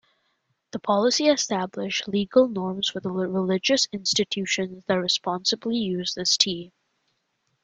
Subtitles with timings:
[0.71, 6.71] The policy established legal norms for the religious institutions that responsibly use this tea.